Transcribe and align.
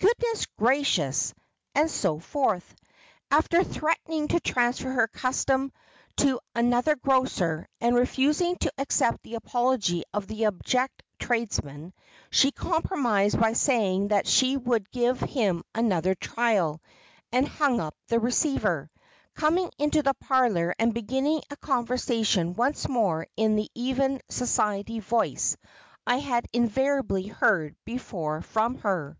"Goodness 0.00 0.46
gracious!" 0.58 1.34
and 1.76 1.88
so 1.90 2.18
forth. 2.18 2.74
After 3.30 3.62
threatening 3.62 4.28
to 4.28 4.40
transfer 4.40 4.90
her 4.90 5.06
custom 5.06 5.72
to 6.16 6.40
another 6.56 6.96
grocer, 6.96 7.66
and 7.80 7.94
refusing 7.94 8.56
to 8.58 8.72
accept 8.78 9.22
the 9.22 9.34
apology 9.36 10.02
of 10.12 10.26
the 10.26 10.46
abject 10.46 11.02
tradesman, 11.20 11.92
she 12.30 12.50
compromised 12.50 13.38
by 13.38 13.52
saying 13.52 14.08
that 14.08 14.26
she 14.26 14.56
would 14.56 14.90
give 14.90 15.20
him 15.20 15.62
another 15.74 16.14
trial, 16.16 16.80
and 17.30 17.46
hung 17.46 17.78
up 17.78 17.94
the 18.08 18.18
receiver, 18.18 18.90
coming 19.34 19.70
into 19.78 20.02
the 20.02 20.14
parlor 20.14 20.74
and 20.78 20.94
beginning 20.94 21.42
a 21.50 21.56
conversation 21.56 22.54
once 22.54 22.88
more 22.88 23.26
in 23.36 23.54
the 23.54 23.70
even 23.74 24.20
society 24.28 24.98
voice 24.98 25.56
I 26.06 26.16
had 26.18 26.46
invariably 26.52 27.28
heard 27.28 27.76
before 27.84 28.42
from 28.42 28.78
her. 28.78 29.16